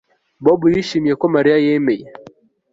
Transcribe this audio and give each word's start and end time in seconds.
Bobo 0.43 0.65
yishimiye 0.73 1.15
ko 1.21 1.25
Mariya 1.35 1.57
yemeye 1.65 2.05